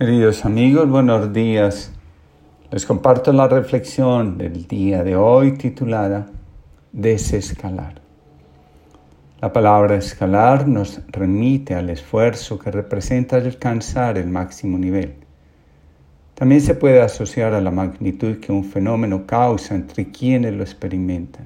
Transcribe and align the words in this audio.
Queridos 0.00 0.46
amigos, 0.46 0.88
buenos 0.88 1.30
días. 1.30 1.92
Les 2.70 2.86
comparto 2.86 3.34
la 3.34 3.48
reflexión 3.48 4.38
del 4.38 4.66
día 4.66 5.04
de 5.04 5.14
hoy 5.14 5.58
titulada 5.58 6.26
Desescalar. 6.90 8.00
La 9.42 9.52
palabra 9.52 9.96
escalar 9.96 10.66
nos 10.66 11.02
remite 11.08 11.74
al 11.74 11.90
esfuerzo 11.90 12.58
que 12.58 12.70
representa 12.70 13.36
alcanzar 13.36 14.16
el 14.16 14.28
máximo 14.28 14.78
nivel. 14.78 15.16
También 16.32 16.62
se 16.62 16.74
puede 16.74 17.02
asociar 17.02 17.52
a 17.52 17.60
la 17.60 17.70
magnitud 17.70 18.38
que 18.38 18.52
un 18.52 18.64
fenómeno 18.64 19.26
causa 19.26 19.74
entre 19.74 20.10
quienes 20.10 20.54
lo 20.54 20.62
experimentan. 20.62 21.44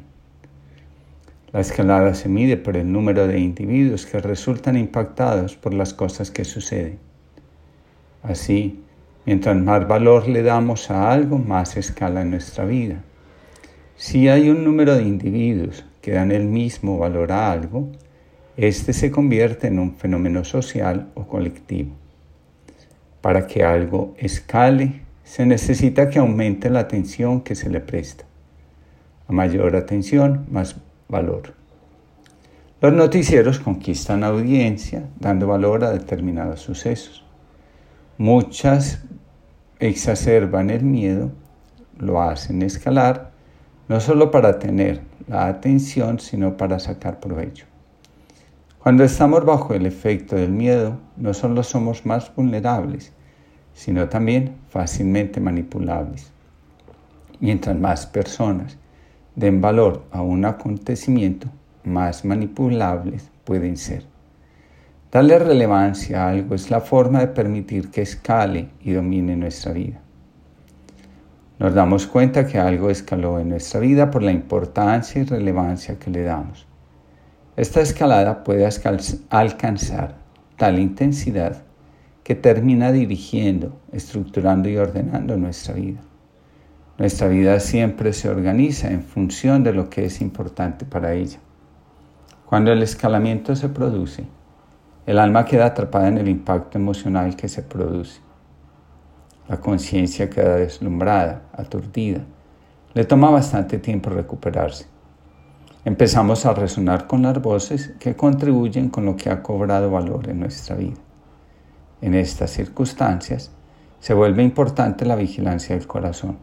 La 1.50 1.58
escalada 1.58 2.14
se 2.14 2.28
mide 2.28 2.56
por 2.56 2.76
el 2.76 2.92
número 2.92 3.26
de 3.26 3.40
individuos 3.40 4.06
que 4.06 4.20
resultan 4.20 4.76
impactados 4.76 5.56
por 5.56 5.74
las 5.74 5.92
cosas 5.92 6.30
que 6.30 6.44
suceden. 6.44 7.13
Así, 8.24 8.82
mientras 9.26 9.54
más 9.54 9.86
valor 9.86 10.26
le 10.28 10.42
damos 10.42 10.90
a 10.90 11.12
algo, 11.12 11.38
más 11.38 11.76
escala 11.76 12.22
en 12.22 12.30
nuestra 12.30 12.64
vida. 12.64 13.02
Si 13.96 14.28
hay 14.28 14.48
un 14.48 14.64
número 14.64 14.96
de 14.96 15.02
individuos 15.02 15.84
que 16.00 16.12
dan 16.12 16.32
el 16.32 16.46
mismo 16.46 16.98
valor 16.98 17.32
a 17.32 17.52
algo, 17.52 17.90
este 18.56 18.94
se 18.94 19.10
convierte 19.10 19.66
en 19.66 19.78
un 19.78 19.94
fenómeno 19.94 20.42
social 20.42 21.10
o 21.14 21.26
colectivo. 21.26 21.92
Para 23.20 23.46
que 23.46 23.62
algo 23.62 24.14
escale, 24.16 25.02
se 25.22 25.44
necesita 25.44 26.08
que 26.08 26.18
aumente 26.18 26.70
la 26.70 26.80
atención 26.80 27.42
que 27.42 27.54
se 27.54 27.68
le 27.68 27.80
presta. 27.80 28.24
A 29.28 29.32
mayor 29.32 29.76
atención, 29.76 30.46
más 30.50 30.76
valor. 31.08 31.54
Los 32.80 32.92
noticieros 32.92 33.58
conquistan 33.58 34.24
audiencia 34.24 35.08
dando 35.20 35.46
valor 35.46 35.84
a 35.84 35.90
determinados 35.90 36.60
sucesos. 36.60 37.23
Muchas 38.18 39.00
exacerban 39.80 40.70
el 40.70 40.84
miedo, 40.84 41.32
lo 41.98 42.22
hacen 42.22 42.62
escalar, 42.62 43.32
no 43.88 43.98
solo 43.98 44.30
para 44.30 44.60
tener 44.60 45.02
la 45.26 45.48
atención, 45.48 46.20
sino 46.20 46.56
para 46.56 46.78
sacar 46.78 47.18
provecho. 47.18 47.66
Cuando 48.78 49.02
estamos 49.02 49.44
bajo 49.44 49.74
el 49.74 49.84
efecto 49.84 50.36
del 50.36 50.52
miedo, 50.52 51.00
no 51.16 51.34
solo 51.34 51.64
somos 51.64 52.06
más 52.06 52.32
vulnerables, 52.36 53.12
sino 53.72 54.08
también 54.08 54.58
fácilmente 54.68 55.40
manipulables. 55.40 56.30
Mientras 57.40 57.76
más 57.76 58.06
personas 58.06 58.78
den 59.34 59.60
valor 59.60 60.04
a 60.12 60.22
un 60.22 60.44
acontecimiento, 60.44 61.48
más 61.82 62.24
manipulables 62.24 63.28
pueden 63.44 63.76
ser. 63.76 64.13
Darle 65.14 65.38
relevancia 65.38 66.24
a 66.24 66.30
algo 66.30 66.56
es 66.56 66.72
la 66.72 66.80
forma 66.80 67.20
de 67.20 67.28
permitir 67.28 67.92
que 67.92 68.02
escale 68.02 68.70
y 68.80 68.94
domine 68.94 69.36
nuestra 69.36 69.72
vida. 69.72 70.00
Nos 71.60 71.72
damos 71.72 72.08
cuenta 72.08 72.48
que 72.48 72.58
algo 72.58 72.90
escaló 72.90 73.38
en 73.38 73.50
nuestra 73.50 73.78
vida 73.78 74.10
por 74.10 74.24
la 74.24 74.32
importancia 74.32 75.22
y 75.22 75.24
relevancia 75.24 76.00
que 76.00 76.10
le 76.10 76.22
damos. 76.22 76.66
Esta 77.56 77.80
escalada 77.80 78.42
puede 78.42 78.68
alcanzar 79.30 80.16
tal 80.56 80.80
intensidad 80.80 81.62
que 82.24 82.34
termina 82.34 82.90
dirigiendo, 82.90 83.80
estructurando 83.92 84.68
y 84.68 84.78
ordenando 84.78 85.36
nuestra 85.36 85.74
vida. 85.74 86.00
Nuestra 86.98 87.28
vida 87.28 87.60
siempre 87.60 88.12
se 88.14 88.28
organiza 88.28 88.90
en 88.90 89.04
función 89.04 89.62
de 89.62 89.74
lo 89.74 89.90
que 89.90 90.06
es 90.06 90.20
importante 90.20 90.84
para 90.84 91.14
ella. 91.14 91.38
Cuando 92.46 92.72
el 92.72 92.82
escalamiento 92.82 93.54
se 93.54 93.68
produce, 93.68 94.24
el 95.06 95.18
alma 95.18 95.44
queda 95.44 95.66
atrapada 95.66 96.08
en 96.08 96.18
el 96.18 96.28
impacto 96.28 96.78
emocional 96.78 97.36
que 97.36 97.48
se 97.48 97.62
produce. 97.62 98.20
La 99.48 99.60
conciencia 99.60 100.30
queda 100.30 100.56
deslumbrada, 100.56 101.42
aturdida. 101.52 102.20
Le 102.94 103.04
toma 103.04 103.30
bastante 103.30 103.78
tiempo 103.78 104.08
recuperarse. 104.08 104.86
Empezamos 105.84 106.46
a 106.46 106.54
resonar 106.54 107.06
con 107.06 107.20
las 107.20 107.42
voces 107.42 107.92
que 107.98 108.16
contribuyen 108.16 108.88
con 108.88 109.04
lo 109.04 109.16
que 109.16 109.28
ha 109.28 109.42
cobrado 109.42 109.90
valor 109.90 110.30
en 110.30 110.40
nuestra 110.40 110.76
vida. 110.76 110.96
En 112.00 112.14
estas 112.14 112.50
circunstancias 112.50 113.50
se 114.00 114.14
vuelve 114.14 114.42
importante 114.42 115.04
la 115.04 115.16
vigilancia 115.16 115.76
del 115.76 115.86
corazón. 115.86 116.38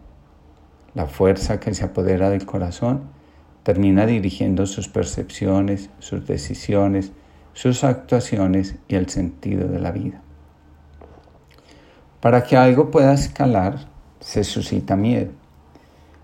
La 0.94 1.07
fuerza 1.07 1.59
que 1.59 1.74
se 1.74 1.86
apodera 1.86 2.30
del 2.30 2.46
corazón 2.46 3.09
termina 3.63 4.06
dirigiendo 4.06 4.68
sus 4.68 4.88
percepciones, 4.88 5.90
sus 5.97 6.28
decisiones, 6.28 7.12
sus 7.53 7.84
actuaciones 7.84 8.75
y 8.88 8.95
el 8.95 9.09
sentido 9.09 9.67
de 9.67 9.79
la 9.79 9.91
vida. 9.91 10.22
Para 12.19 12.44
que 12.44 12.57
algo 12.57 12.91
pueda 12.91 13.13
escalar, 13.13 13.88
se 14.19 14.44
suscita 14.44 14.95
miedo. 14.95 15.31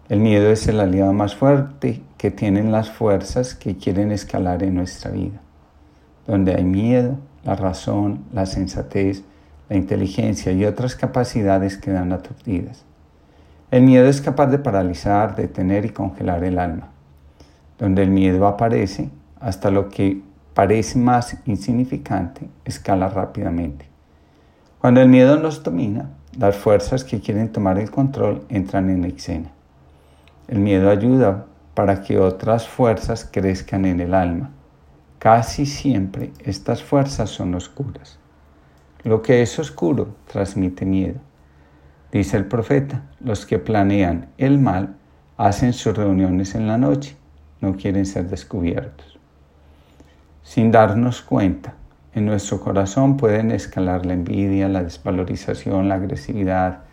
El 0.10 0.20
miedo 0.20 0.50
es 0.52 0.68
el 0.68 0.80
aliado 0.80 1.12
más 1.12 1.36
fuerte 1.36 2.02
que 2.18 2.32
tienen 2.32 2.72
las 2.72 2.90
fuerzas 2.92 3.56
que 3.56 3.78
quieren 3.78 4.12
escalar 4.12 4.64
en 4.64 4.76
nuestra 4.76 5.12
vida. 5.12 5.42
Donde 6.26 6.56
hay 6.56 6.64
miedo, 6.64 7.18
la 7.44 7.56
razón, 7.56 8.26
la 8.32 8.46
sensatez, 8.46 9.24
la 9.70 9.76
inteligencia 9.76 10.52
y 10.52 10.66
otras 10.66 10.96
capacidades 10.96 11.78
quedan 11.78 12.14
aturdidas. 12.14 12.86
El 13.70 13.84
miedo 13.84 14.06
es 14.06 14.22
capaz 14.22 14.48
de 14.48 14.60
paralizar, 14.60 15.36
detener 15.36 15.84
y 15.86 15.90
congelar 15.90 16.44
el 16.44 16.58
alma. 16.58 16.90
Donde 17.78 18.04
el 18.04 18.10
miedo 18.10 18.48
aparece, 18.48 19.10
hasta 19.42 19.72
lo 19.72 19.90
que 19.90 20.22
parece 20.58 20.98
más 20.98 21.38
insignificante, 21.46 22.50
escala 22.66 23.10
rápidamente. 23.10 23.86
Cuando 24.80 25.02
el 25.02 25.08
miedo 25.08 25.38
nos 25.38 25.62
domina, 25.62 26.10
las 26.36 26.56
fuerzas 26.56 27.04
que 27.04 27.20
quieren 27.20 27.52
tomar 27.52 27.78
el 27.78 27.92
control 27.92 28.44
entran 28.50 28.90
en 28.90 29.04
escena. 29.04 29.52
El 30.48 30.58
miedo 30.58 30.90
ayuda 30.90 31.46
para 31.76 32.02
que 32.02 32.18
otras 32.18 32.68
fuerzas 32.68 33.30
crezcan 33.32 33.86
en 33.86 34.00
el 34.00 34.16
alma. 34.16 34.50
Casi 35.20 35.68
siempre 35.68 36.32
estas 36.44 36.82
fuerzas 36.82 37.30
son 37.30 37.54
oscuras. 37.54 38.18
Lo 39.04 39.22
que 39.22 39.44
es 39.44 39.60
oscuro 39.60 40.16
transmite 40.26 40.88
miedo. 40.88 41.20
Dice 42.12 42.36
el 42.36 42.48
profeta, 42.48 43.04
los 43.20 43.46
que 43.46 43.60
planean 43.60 44.30
el 44.40 44.58
mal 44.58 44.96
hacen 45.38 45.72
sus 45.74 45.96
reuniones 45.96 46.56
en 46.56 46.66
la 46.66 46.80
noche, 46.80 47.16
no 47.62 47.76
quieren 47.76 48.08
ser 48.08 48.28
descubiertos 48.28 49.17
sin 50.48 50.72
darnos 50.72 51.22
cuenta. 51.22 51.74
En 52.14 52.26
nuestro 52.26 52.62
corazón 52.62 53.18
pueden 53.18 53.52
escalar 53.52 54.06
la 54.06 54.14
envidia, 54.14 54.70
la 54.70 54.82
desvalorización, 54.82 55.90
la 55.90 55.96
agresividad, 55.96 56.84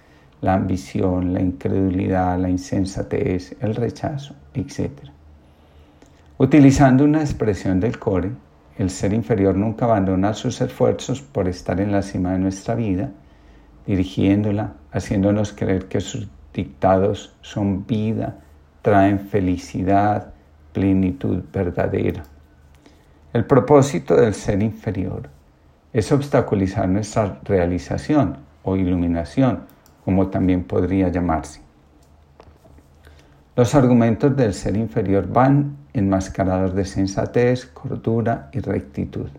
la 0.40 0.54
ambición, 0.54 1.32
la 1.32 1.40
incredulidad, 1.40 2.36
la 2.36 2.50
insensatez, 2.50 3.54
el 3.60 3.76
rechazo, 3.76 4.34
etc. 4.54 4.90
Utilizando 6.36 7.04
una 7.04 7.20
expresión 7.20 7.78
del 7.78 8.00
core, 8.00 8.32
el 8.76 8.90
ser 8.90 9.12
inferior 9.12 9.54
nunca 9.54 9.84
abandona 9.84 10.34
sus 10.34 10.60
esfuerzos 10.60 11.22
por 11.22 11.46
estar 11.46 11.80
en 11.80 11.92
la 11.92 12.02
cima 12.02 12.32
de 12.32 12.40
nuestra 12.40 12.74
vida, 12.74 13.12
dirigiéndola, 13.86 14.72
haciéndonos 14.90 15.52
creer 15.52 15.86
que 15.86 16.00
sus 16.00 16.26
dictados 16.52 17.36
son 17.40 17.86
vida, 17.86 18.36
traen 18.82 19.20
felicidad, 19.20 20.34
plenitud 20.72 21.44
verdadera. 21.52 22.24
El 23.34 23.46
propósito 23.46 24.14
del 24.14 24.32
ser 24.32 24.62
inferior 24.62 25.28
es 25.92 26.12
obstaculizar 26.12 26.88
nuestra 26.88 27.40
realización 27.42 28.36
o 28.62 28.76
iluminación, 28.76 29.64
como 30.04 30.28
también 30.28 30.62
podría 30.62 31.08
llamarse. 31.08 31.60
Los 33.56 33.74
argumentos 33.74 34.36
del 34.36 34.54
ser 34.54 34.76
inferior 34.76 35.26
van 35.26 35.76
enmascarados 35.94 36.76
de 36.76 36.84
sensatez, 36.84 37.66
cordura 37.66 38.50
y 38.52 38.60
rectitud. 38.60 39.30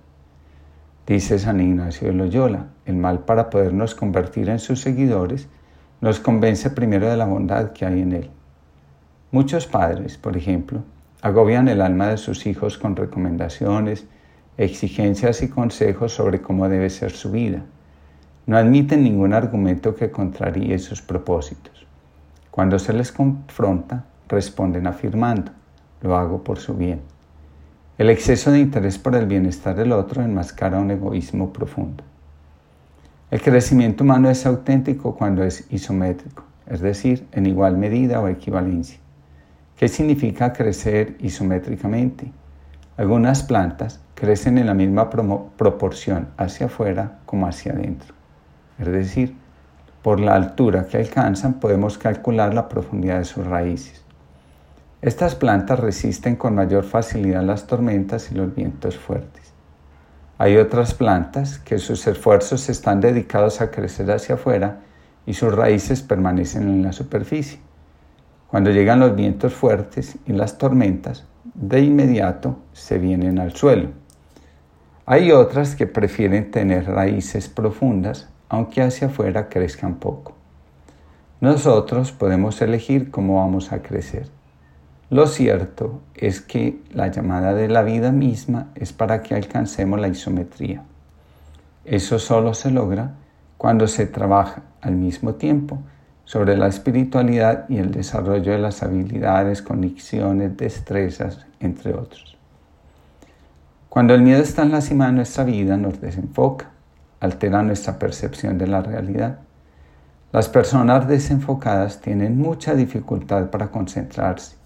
Dice 1.08 1.40
San 1.40 1.62
Ignacio 1.62 2.10
de 2.10 2.16
Loyola, 2.16 2.66
el 2.86 2.98
mal 2.98 3.20
para 3.20 3.50
podernos 3.50 3.96
convertir 3.96 4.50
en 4.50 4.60
sus 4.60 4.82
seguidores 4.82 5.48
nos 6.02 6.20
convence 6.20 6.70
primero 6.70 7.10
de 7.10 7.16
la 7.16 7.28
bondad 7.28 7.72
que 7.72 7.86
hay 7.86 8.02
en 8.02 8.12
él. 8.12 8.30
Muchos 9.32 9.66
padres, 9.66 10.18
por 10.18 10.36
ejemplo, 10.36 10.84
agobian 11.26 11.68
el 11.70 11.82
alma 11.82 12.10
de 12.10 12.18
sus 12.18 12.46
hijos 12.46 12.78
con 12.78 12.96
recomendaciones, 12.96 14.06
exigencias 14.58 15.42
y 15.42 15.50
consejos 15.50 16.14
sobre 16.14 16.40
cómo 16.40 16.70
debe 16.70 16.92
ser 16.92 17.14
su 17.14 17.32
vida. 17.32 17.64
No 18.46 18.58
admiten 18.58 19.04
ningún 19.04 19.34
argumento 19.34 19.96
que 19.96 20.12
contraríe 20.12 20.78
sus 20.78 21.02
propósitos. 21.02 21.88
Cuando 22.52 22.78
se 22.78 22.94
les 22.94 23.12
confronta, 23.12 24.06
responden 24.30 24.86
afirmando, 24.86 25.52
lo 26.04 26.16
hago 26.16 26.44
por 26.44 26.60
su 26.60 26.76
bien. 26.76 27.02
El 27.98 28.12
exceso 28.12 28.52
de 28.52 28.60
interés 28.60 29.00
por 29.00 29.16
el 29.16 29.26
bienestar 29.26 29.76
del 29.76 29.94
otro 29.94 30.22
enmascara 30.22 30.78
un 30.78 30.92
egoísmo 30.92 31.52
profundo. 31.52 32.04
El 33.32 33.42
crecimiento 33.42 34.04
humano 34.04 34.30
es 34.30 34.46
auténtico 34.46 35.16
cuando 35.16 35.44
es 35.44 35.66
isométrico, 35.72 36.44
es 36.68 36.82
decir, 36.82 37.26
en 37.32 37.48
igual 37.48 37.80
medida 37.80 38.22
o 38.22 38.28
equivalencia. 38.28 39.00
¿Qué 39.78 39.90
significa 39.90 40.54
crecer 40.54 41.18
isométricamente? 41.20 42.32
Algunas 42.96 43.44
plantas 43.44 44.00
crecen 44.14 44.58
en 44.58 44.68
la 44.68 44.74
misma 44.74 45.10
proporción 45.10 46.30
hacia 46.38 46.68
afuera 46.68 47.20
como 47.26 47.46
hacia 47.46 47.74
adentro, 47.74 48.14
es 48.80 48.88
decir, 48.88 49.36
Por 50.02 50.22
la 50.22 50.36
altura 50.36 50.88
que 50.88 50.98
alcanzan 50.98 51.60
podemos 51.60 51.98
calcular 51.98 52.54
la 52.54 52.70
profundidad 52.70 53.18
de 53.18 53.26
sus 53.26 53.46
raíces. 53.46 54.02
Estas 55.02 55.36
plantas 55.36 55.80
resisten 55.80 56.38
con 56.38 56.56
mayor 56.56 56.86
facilidad 56.86 57.44
las 57.44 57.68
tormentas 57.68 58.32
y 58.32 58.36
los 58.36 58.56
vientos 58.56 58.98
fuertes. 58.98 59.52
Hay 60.38 60.56
otras 60.56 60.94
plantas 60.94 61.60
que 61.60 61.80
sus 61.80 62.08
esfuerzos 62.08 62.70
están 62.70 63.02
dedicados 63.02 63.60
a 63.60 63.72
crecer 63.72 64.10
hacia 64.12 64.36
afuera 64.36 64.80
y 65.26 65.34
sus 65.34 65.54
raíces 65.54 66.02
permanecen 66.02 66.70
en 66.70 66.84
la 66.84 66.94
superficie. 66.94 67.60
Cuando 68.48 68.72
llegan 68.72 69.00
los 69.00 69.16
vientos 69.16 69.54
fuertes 69.54 70.18
y 70.26 70.34
las 70.34 70.58
tormentas, 70.58 71.26
de 71.54 71.82
inmediato 71.82 72.58
se 72.74 72.98
vienen 72.98 73.40
al 73.40 73.56
suelo. 73.56 73.90
Hay 75.06 75.32
otras 75.32 75.76
que 75.76 75.88
prefieren 75.88 76.52
tener 76.52 76.86
raíces 76.86 77.48
profundas, 77.48 78.30
aunque 78.50 78.82
hacia 78.82 79.08
afuera 79.08 79.50
crezcan 79.50 79.96
poco. 79.96 80.34
Nosotros 81.42 82.12
podemos 82.12 82.62
elegir 82.62 83.12
cómo 83.12 83.38
vamos 83.38 83.72
a 83.72 83.82
crecer. 83.82 84.30
Lo 85.10 85.28
cierto 85.28 86.02
es 86.16 86.42
que 86.42 86.82
la 86.92 87.10
llamada 87.10 87.54
de 87.54 87.68
la 87.68 87.84
vida 87.84 88.12
misma 88.12 88.72
es 88.76 88.94
para 88.94 89.22
que 89.22 89.36
alcancemos 89.36 90.00
la 90.00 90.08
isometría. 90.08 90.84
Eso 91.84 92.18
solo 92.18 92.54
se 92.54 92.72
logra 92.72 93.14
cuando 93.58 93.88
se 93.88 94.08
trabaja 94.08 94.64
al 94.82 94.96
mismo 94.96 95.36
tiempo 95.36 95.80
sobre 96.26 96.58
la 96.58 96.68
espiritualidad 96.68 97.70
y 97.70 97.78
el 97.78 97.92
desarrollo 97.92 98.52
de 98.52 98.60
las 98.60 98.84
habilidades, 98.84 99.62
conexiones, 99.62 100.58
destrezas, 100.58 101.46
entre 101.60 101.94
otros. 101.94 102.38
Cuando 103.88 104.14
el 104.14 104.22
miedo 104.22 104.44
está 104.44 104.64
en 104.64 104.72
la 104.72 104.82
cima 104.82 105.08
de 105.08 105.14
nuestra 105.14 105.46
vida, 105.46 105.78
nos 105.78 106.02
desenfoca, 106.02 106.72
altera 107.22 107.64
nuestra 107.64 107.98
percepción 107.98 108.58
de 108.58 108.68
la 108.68 108.82
realidad. 108.82 109.40
Las 110.34 110.50
personas 110.50 111.08
desenfocadas 111.08 112.02
tienen 112.02 112.38
mucha 112.38 112.76
dificultad 112.76 113.50
para 113.50 113.72
concentrarse 113.72 114.58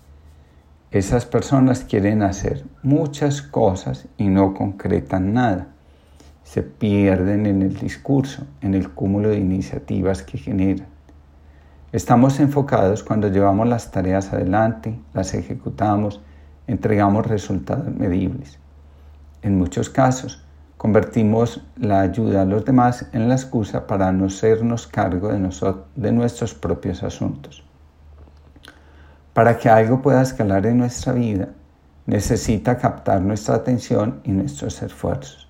esas 0.92 1.28
personas 1.28 1.84
quieren 1.84 2.24
hacer 2.24 2.66
muchas 2.82 3.44
cosas 3.44 4.08
y 4.18 4.28
no 4.28 4.56
concretan 4.56 5.34
nada. 5.34 5.68
Se 6.44 6.64
pierden 6.64 7.46
en 7.46 7.62
el 7.62 7.76
discurso, 7.76 8.48
en 8.62 8.74
el 8.74 8.90
cúmulo 8.90 9.30
de 9.30 9.38
iniciativas 9.38 10.24
que 10.24 10.40
generan. 10.40 10.88
Estamos 11.92 12.40
enfocados 12.40 13.04
cuando 13.04 13.30
llevamos 13.30 13.68
las 13.68 13.90
tareas 13.90 14.32
adelante, 14.32 15.00
las 15.16 15.34
ejecutamos, 15.34 16.22
entregamos 16.68 17.26
resultados 17.26 17.92
medibles. 17.96 18.60
En 19.42 19.58
muchos 19.58 19.90
casos, 19.90 20.46
convertimos 20.78 21.66
la 21.78 22.02
ayuda 22.02 22.44
a 22.44 22.46
los 22.46 22.64
demás 22.64 23.10
en 23.12 23.28
la 23.28 23.34
excusa 23.34 23.88
para 23.88 24.12
no 24.12 24.30
sernos 24.30 24.86
cargo 24.86 25.30
de, 25.30 25.40
de 25.96 26.12
nuestros 26.12 26.54
propios 26.54 27.02
asuntos. 27.02 27.64
Para 29.34 29.58
que 29.58 29.68
algo 29.68 30.00
pueda 30.00 30.22
escalar 30.22 30.68
en 30.68 30.78
nuestra 30.78 31.14
vida, 31.14 31.50
necesita 32.06 32.78
captar 32.78 33.20
nuestra 33.20 33.56
atención 33.56 34.22
y 34.24 34.32
nuestros 34.32 34.80
esfuerzos. 34.84 35.49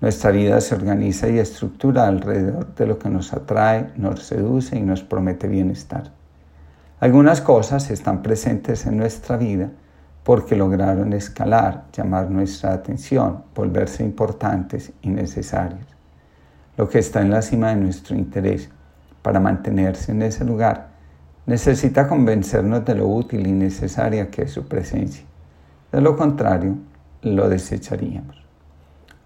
Nuestra 0.00 0.30
vida 0.30 0.60
se 0.62 0.74
organiza 0.74 1.28
y 1.28 1.38
estructura 1.38 2.06
alrededor 2.06 2.74
de 2.74 2.86
lo 2.86 2.98
que 2.98 3.10
nos 3.10 3.34
atrae, 3.34 3.90
nos 3.96 4.22
seduce 4.22 4.78
y 4.78 4.80
nos 4.80 5.02
promete 5.02 5.46
bienestar. 5.46 6.10
Algunas 7.00 7.42
cosas 7.42 7.90
están 7.90 8.22
presentes 8.22 8.86
en 8.86 8.96
nuestra 8.96 9.36
vida 9.36 9.70
porque 10.24 10.56
lograron 10.56 11.12
escalar, 11.12 11.84
llamar 11.92 12.30
nuestra 12.30 12.72
atención, 12.72 13.44
volverse 13.54 14.02
importantes 14.02 14.90
y 15.02 15.10
necesarias. 15.10 15.86
Lo 16.78 16.88
que 16.88 17.00
está 17.00 17.20
en 17.20 17.30
la 17.30 17.42
cima 17.42 17.68
de 17.68 17.76
nuestro 17.76 18.16
interés 18.16 18.70
para 19.20 19.38
mantenerse 19.38 20.12
en 20.12 20.22
ese 20.22 20.46
lugar 20.46 20.88
necesita 21.44 22.08
convencernos 22.08 22.86
de 22.86 22.94
lo 22.94 23.06
útil 23.06 23.46
y 23.46 23.52
necesaria 23.52 24.30
que 24.30 24.42
es 24.42 24.52
su 24.52 24.66
presencia. 24.66 25.24
De 25.92 26.00
lo 26.00 26.16
contrario, 26.16 26.76
lo 27.22 27.50
desecharíamos. 27.50 28.49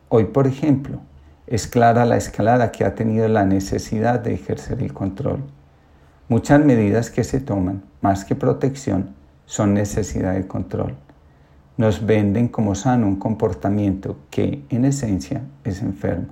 Hoy, 0.08 0.24
por 0.24 0.46
ejemplo, 0.46 1.00
es 1.46 1.66
clara 1.66 2.04
la 2.04 2.16
escalada 2.16 2.72
que 2.72 2.84
ha 2.84 2.94
tenido 2.94 3.28
la 3.28 3.44
necesidad 3.44 4.20
de 4.20 4.34
ejercer 4.34 4.82
el 4.82 4.92
control. 4.92 5.40
Muchas 6.28 6.64
medidas 6.64 7.10
que 7.10 7.24
se 7.24 7.40
toman, 7.40 7.82
más 8.00 8.24
que 8.24 8.34
protección, 8.34 9.10
son 9.46 9.74
necesidad 9.74 10.34
de 10.34 10.46
control. 10.46 10.96
Nos 11.76 12.06
venden 12.06 12.48
como 12.48 12.74
sano 12.74 13.06
un 13.06 13.16
comportamiento 13.16 14.16
que, 14.30 14.64
en 14.70 14.84
esencia, 14.84 15.42
es 15.64 15.82
enfermo. 15.82 16.28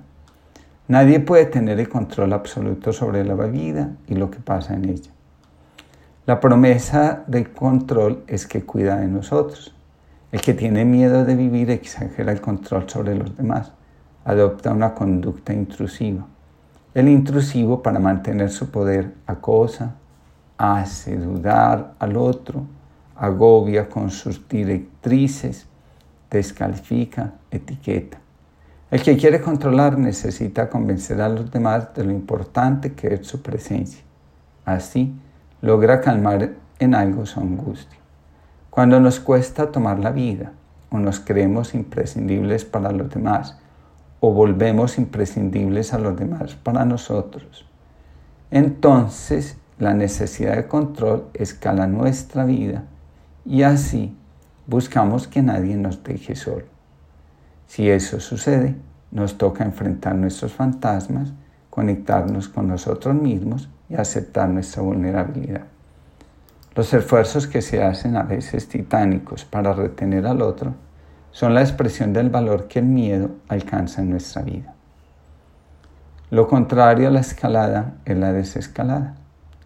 Nadie 0.87 1.19
puede 1.19 1.45
tener 1.45 1.79
el 1.79 1.89
control 1.89 2.33
absoluto 2.33 2.91
sobre 2.91 3.23
la 3.23 3.35
vida 3.35 3.91
y 4.07 4.15
lo 4.15 4.31
que 4.31 4.39
pasa 4.39 4.73
en 4.73 4.89
ella. 4.89 5.11
La 6.25 6.39
promesa 6.39 7.23
del 7.27 7.51
control 7.51 8.23
es 8.27 8.47
que 8.47 8.63
cuida 8.63 8.97
de 8.97 9.07
nosotros. 9.07 9.75
El 10.33 10.41
que 10.41 10.55
tiene 10.55 10.83
miedo 10.83 11.25
de 11.25 11.35
vivir 11.35 11.69
exagera 11.69 12.31
el 12.31 12.41
control 12.41 12.89
sobre 12.89 13.13
los 13.13 13.37
demás, 13.37 13.71
adopta 14.25 14.71
una 14.71 14.95
conducta 14.95 15.53
intrusiva. 15.53 16.25
El 16.95 17.07
intrusivo 17.07 17.83
para 17.83 17.99
mantener 17.99 18.49
su 18.49 18.71
poder 18.71 19.13
acosa, 19.27 19.93
hace 20.57 21.17
dudar 21.17 21.93
al 21.99 22.17
otro, 22.17 22.65
agobia 23.15 23.87
con 23.87 24.09
sus 24.09 24.47
directrices, 24.49 25.67
descalifica, 26.31 27.33
etiqueta. 27.51 28.17
El 28.89 29.03
que 29.03 29.15
quiere 29.15 29.39
controlar 29.39 29.99
necesita 29.99 30.67
convencer 30.67 31.21
a 31.21 31.29
los 31.29 31.51
demás 31.51 31.93
de 31.93 32.05
lo 32.05 32.11
importante 32.11 32.93
que 32.93 33.13
es 33.13 33.27
su 33.27 33.39
presencia. 33.43 34.01
Así, 34.65 35.13
logra 35.61 36.01
calmar 36.01 36.53
en 36.79 36.95
algo 36.95 37.23
su 37.27 37.39
angustia. 37.39 38.02
Cuando 38.73 38.99
nos 38.99 39.19
cuesta 39.19 39.71
tomar 39.71 39.99
la 39.99 40.09
vida 40.09 40.51
o 40.89 40.97
nos 40.97 41.19
creemos 41.19 41.75
imprescindibles 41.75 42.65
para 42.65 42.91
los 42.91 43.07
demás 43.07 43.59
o 44.19 44.33
volvemos 44.33 44.97
imprescindibles 44.97 45.93
a 45.93 45.99
los 45.99 46.17
demás 46.17 46.55
para 46.55 46.83
nosotros, 46.83 47.67
entonces 48.49 49.57
la 49.77 49.93
necesidad 49.93 50.55
de 50.55 50.67
control 50.67 51.25
escala 51.35 51.85
nuestra 51.85 52.45
vida 52.45 52.85
y 53.45 53.61
así 53.61 54.17
buscamos 54.65 55.27
que 55.27 55.43
nadie 55.43 55.75
nos 55.75 56.03
deje 56.03 56.35
solo. 56.35 56.65
Si 57.67 57.87
eso 57.91 58.19
sucede, 58.19 58.75
nos 59.11 59.37
toca 59.37 59.63
enfrentar 59.63 60.15
nuestros 60.15 60.51
fantasmas, 60.51 61.31
conectarnos 61.69 62.49
con 62.49 62.69
nosotros 62.69 63.13
mismos 63.13 63.69
y 63.87 63.93
aceptar 63.93 64.49
nuestra 64.49 64.81
vulnerabilidad. 64.81 65.72
Los 66.75 66.91
esfuerzos 66.91 67.45
que 67.45 67.61
se 67.61 67.83
hacen 67.83 68.17
a 68.17 68.23
veces 68.23 68.67
titánicos 68.67 69.45
para 69.45 69.73
retener 69.73 70.25
al 70.25 70.41
otro 70.41 70.73
son 71.29 71.53
la 71.53 71.61
expresión 71.61 72.13
del 72.13 72.31
valor 72.31 72.67
que 72.67 72.79
el 72.79 72.85
miedo 72.85 73.29
alcanza 73.47 74.01
en 74.01 74.09
nuestra 74.09 74.41
vida. 74.41 74.73
Lo 76.31 76.47
contrario 76.47 77.09
a 77.09 77.11
la 77.11 77.19
escalada 77.19 77.97
es 78.05 78.17
la 78.17 78.33
desescalada. 78.33 79.13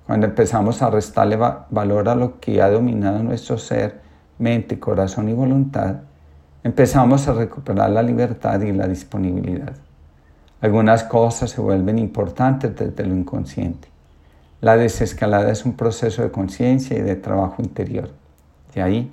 Cuando 0.05 0.27
empezamos 0.27 0.81
a 0.81 0.89
restarle 0.89 1.37
valor 1.37 2.09
a 2.09 2.15
lo 2.15 2.41
que 2.41 2.61
ha 2.61 2.69
dominado 2.69 3.23
nuestro 3.23 3.57
ser, 3.57 4.01
mente, 4.37 4.77
corazón 4.77 5.29
y 5.29 5.33
voluntad, 5.33 6.01
empezamos 6.61 7.25
a 7.29 7.33
recuperar 7.33 7.89
la 7.89 8.03
libertad 8.03 8.59
y 8.59 8.73
la 8.73 8.85
disponibilidad. 8.85 9.73
Algunas 10.59 11.05
cosas 11.05 11.51
se 11.51 11.61
vuelven 11.61 11.99
importantes 11.99 12.75
desde 12.75 13.05
lo 13.05 13.15
inconsciente 13.15 13.87
la 14.61 14.75
desescalada 14.75 15.51
es 15.51 15.65
un 15.65 15.73
proceso 15.73 16.23
de 16.23 16.31
conciencia 16.31 16.97
y 16.97 17.01
de 17.01 17.15
trabajo 17.15 17.61
interior. 17.61 18.09
De 18.73 18.81
ahí 18.81 19.11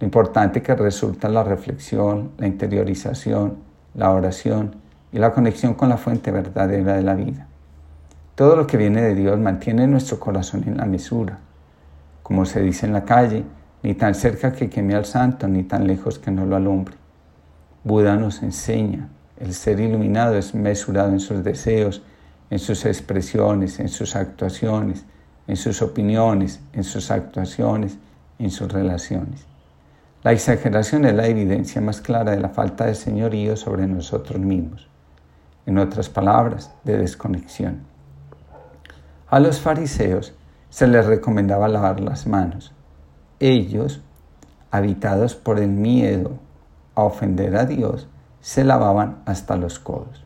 lo 0.00 0.04
importante 0.04 0.62
que 0.62 0.74
resulta 0.74 1.28
la 1.28 1.44
reflexión, 1.44 2.32
la 2.36 2.46
interiorización, 2.46 3.56
la 3.94 4.10
oración 4.10 4.76
y 5.12 5.18
la 5.18 5.32
conexión 5.32 5.74
con 5.74 5.88
la 5.88 5.96
fuente 5.96 6.30
verdadera 6.30 6.94
de 6.94 7.02
la 7.02 7.14
vida. 7.14 7.46
Todo 8.34 8.56
lo 8.56 8.66
que 8.66 8.76
viene 8.76 9.02
de 9.02 9.14
Dios 9.14 9.38
mantiene 9.38 9.86
nuestro 9.86 10.18
corazón 10.18 10.64
en 10.66 10.78
la 10.78 10.86
mesura. 10.86 11.38
Como 12.22 12.46
se 12.46 12.60
dice 12.60 12.86
en 12.86 12.92
la 12.92 13.04
calle, 13.04 13.44
ni 13.82 13.94
tan 13.94 14.14
cerca 14.14 14.52
que 14.52 14.70
queme 14.70 14.94
al 14.94 15.04
santo, 15.04 15.48
ni 15.48 15.62
tan 15.62 15.86
lejos 15.86 16.18
que 16.18 16.30
no 16.30 16.46
lo 16.46 16.56
alumbre. 16.56 16.96
Buda 17.84 18.16
nos 18.16 18.42
enseña, 18.42 19.08
el 19.38 19.54
ser 19.54 19.80
iluminado 19.80 20.36
es 20.36 20.54
mesurado 20.54 21.10
en 21.10 21.20
sus 21.20 21.42
deseos, 21.42 22.02
en 22.52 22.58
sus 22.58 22.84
expresiones, 22.84 23.80
en 23.80 23.88
sus 23.88 24.14
actuaciones, 24.14 25.06
en 25.46 25.56
sus 25.56 25.80
opiniones, 25.80 26.60
en 26.74 26.84
sus 26.84 27.10
actuaciones, 27.10 27.96
en 28.38 28.50
sus 28.50 28.70
relaciones. 28.70 29.46
La 30.22 30.32
exageración 30.32 31.06
es 31.06 31.14
la 31.14 31.28
evidencia 31.28 31.80
más 31.80 32.02
clara 32.02 32.32
de 32.32 32.40
la 32.40 32.50
falta 32.50 32.84
de 32.84 32.94
señorío 32.94 33.56
sobre 33.56 33.86
nosotros 33.86 34.38
mismos. 34.38 34.86
En 35.64 35.78
otras 35.78 36.10
palabras, 36.10 36.70
de 36.84 36.98
desconexión. 36.98 37.84
A 39.28 39.40
los 39.40 39.58
fariseos 39.58 40.34
se 40.68 40.86
les 40.86 41.06
recomendaba 41.06 41.68
lavar 41.68 42.00
las 42.00 42.26
manos. 42.26 42.74
Ellos, 43.40 44.02
habitados 44.70 45.34
por 45.34 45.58
el 45.58 45.70
miedo 45.70 46.32
a 46.96 47.04
ofender 47.04 47.56
a 47.56 47.64
Dios, 47.64 48.08
se 48.42 48.62
lavaban 48.62 49.22
hasta 49.24 49.56
los 49.56 49.78
codos. 49.78 50.21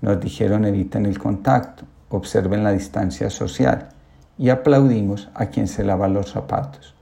Nos 0.00 0.20
dijeron 0.20 0.64
eviten 0.64 1.06
el 1.06 1.18
contacto, 1.18 1.84
observen 2.10 2.64
la 2.64 2.72
distancia 2.72 3.30
social 3.30 3.88
y 4.38 4.50
aplaudimos 4.50 5.28
a 5.34 5.46
quien 5.46 5.68
se 5.68 5.84
lava 5.84 6.08
los 6.08 6.30
zapatos. 6.30 6.94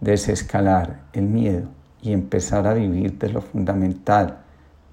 Desescalar 0.00 1.00
el 1.12 1.24
miedo 1.24 1.68
y 2.00 2.12
empezar 2.12 2.66
a 2.66 2.74
vivir 2.74 3.18
de 3.18 3.30
lo 3.30 3.40
fundamental, 3.40 4.38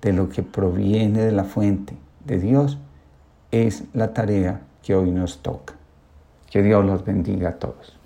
de 0.02 0.14
lo 0.14 0.30
que 0.30 0.44
proviene 0.44 1.22
de 1.22 1.32
la 1.32 1.44
fuente, 1.44 1.98
de 2.26 2.40
Dios, 2.40 2.78
es 3.52 3.84
la 3.94 4.14
tarea 4.14 4.62
que 4.84 4.96
hoy 4.96 5.12
nos 5.12 5.42
toca. 5.42 5.74
Que 6.50 6.62
Dios 6.62 6.86
los 6.86 7.04
bendiga 7.04 7.50
a 7.50 7.54
todos. 7.54 7.99